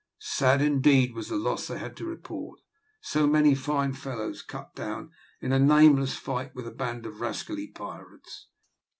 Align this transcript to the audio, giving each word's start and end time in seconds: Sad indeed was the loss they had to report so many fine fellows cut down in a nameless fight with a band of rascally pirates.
Sad 0.17 0.63
indeed 0.63 1.13
was 1.13 1.29
the 1.29 1.35
loss 1.35 1.67
they 1.67 1.77
had 1.77 1.95
to 1.97 2.05
report 2.07 2.59
so 3.01 3.27
many 3.27 3.53
fine 3.53 3.93
fellows 3.93 4.41
cut 4.41 4.73
down 4.73 5.11
in 5.41 5.51
a 5.51 5.59
nameless 5.59 6.15
fight 6.15 6.55
with 6.55 6.65
a 6.65 6.71
band 6.71 7.05
of 7.05 7.21
rascally 7.21 7.67
pirates. 7.67 8.47